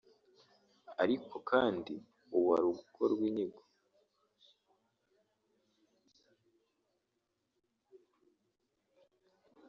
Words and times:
ariko 1.03 1.35
kandi 1.49 1.93
ubu 2.35 2.47
hari 2.55 2.67
gukorwa 2.79 3.23
inyigo 3.29 3.61